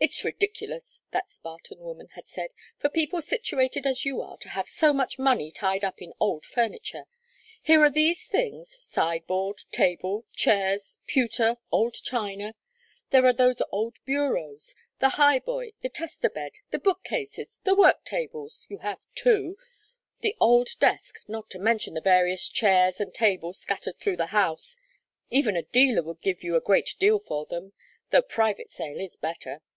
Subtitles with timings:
[0.00, 4.68] "It's ridiculous," that Spartan woman had said, "for people situated as you are to have
[4.68, 7.06] so much money tied up in old furniture.
[7.60, 12.54] Here are these things sideboard, table, chairs, pewter, old china;
[13.10, 18.04] there are those old bureaus, the high boy, the tester bed, the bookcases, the work
[18.04, 19.58] tables you have two
[20.20, 24.76] the old desk, not to mention the various chairs and tables scattered through the house.
[25.30, 27.72] Even a dealer would give you a great deal for them,
[28.10, 29.60] though private sale is better.